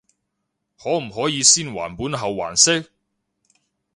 [0.79, 2.87] 可唔可以先還本後還息？